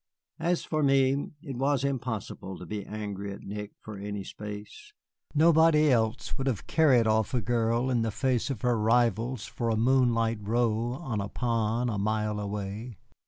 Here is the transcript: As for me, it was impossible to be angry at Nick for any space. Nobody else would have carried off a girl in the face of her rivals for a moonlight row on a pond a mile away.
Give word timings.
As 0.39 0.63
for 0.63 0.81
me, 0.81 1.27
it 1.43 1.57
was 1.57 1.83
impossible 1.83 2.57
to 2.57 2.65
be 2.65 2.87
angry 2.87 3.31
at 3.33 3.43
Nick 3.43 3.73
for 3.79 3.99
any 3.99 4.23
space. 4.23 4.93
Nobody 5.35 5.91
else 5.91 6.35
would 6.39 6.47
have 6.47 6.65
carried 6.65 7.05
off 7.05 7.35
a 7.35 7.39
girl 7.41 7.91
in 7.91 8.01
the 8.01 8.09
face 8.09 8.49
of 8.49 8.61
her 8.61 8.79
rivals 8.79 9.45
for 9.45 9.69
a 9.69 9.77
moonlight 9.77 10.39
row 10.41 10.93
on 10.93 11.21
a 11.21 11.29
pond 11.29 11.91
a 11.91 11.99
mile 11.99 12.39
away. 12.39 12.97